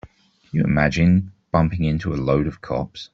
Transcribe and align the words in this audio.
Can 0.01 0.49
you 0.53 0.63
imagine 0.63 1.31
bumping 1.51 1.83
into 1.83 2.11
a 2.11 2.17
load 2.17 2.47
of 2.47 2.59
cops? 2.59 3.07